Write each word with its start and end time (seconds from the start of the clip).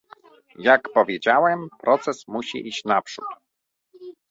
Jak 0.59 0.89
powiedziałem, 0.93 1.67
proces 1.81 2.27
musi 2.27 2.67
iść 2.67 2.85
naprzód 2.85 3.25